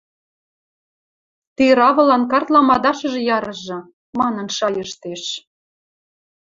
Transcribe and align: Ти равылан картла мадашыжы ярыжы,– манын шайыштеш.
Ти 1.55 1.65
равылан 1.79 2.23
картла 2.31 2.61
мадашыжы 2.69 3.21
ярыжы,– 3.37 3.77
манын 4.19 4.47
шайыштеш. 4.57 5.23